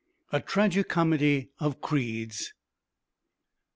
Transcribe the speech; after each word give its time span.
_A 0.33 0.43
Tragi 0.43 0.81
Comedy 0.83 1.51
of 1.59 1.79
Creeds. 1.79 2.53